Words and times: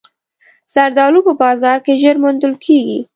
زردالو 0.73 1.19
په 1.27 1.33
بازار 1.43 1.77
کې 1.85 1.93
ژر 2.01 2.15
موندل 2.23 2.53
کېږي. 2.65 2.99